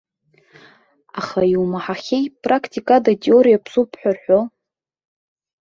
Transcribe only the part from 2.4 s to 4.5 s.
практикада атеориа ԥсуп ҳәа рҳәо?